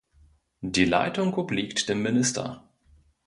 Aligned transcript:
Die 0.63 0.85
Leitung 0.85 1.35
obliegt 1.37 1.87
dem 1.87 2.01
Minister. 2.01 2.67